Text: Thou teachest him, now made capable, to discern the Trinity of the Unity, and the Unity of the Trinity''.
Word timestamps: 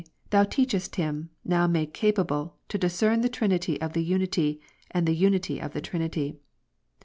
Thou 0.31 0.45
teachest 0.45 0.95
him, 0.95 1.29
now 1.45 1.67
made 1.67 1.93
capable, 1.93 2.57
to 2.69 2.79
discern 2.79 3.21
the 3.21 3.29
Trinity 3.29 3.79
of 3.79 3.93
the 3.93 4.03
Unity, 4.03 4.59
and 4.89 5.05
the 5.07 5.13
Unity 5.13 5.61
of 5.61 5.73
the 5.73 5.81
Trinity''. 5.81 6.39